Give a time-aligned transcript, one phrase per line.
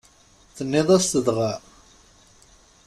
[0.55, 1.53] Tenniḍ-as-t dɣa?